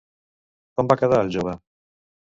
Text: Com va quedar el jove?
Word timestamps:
Com 0.81 0.89
va 0.93 0.97
quedar 1.03 1.19
el 1.27 1.31
jove? 1.39 1.57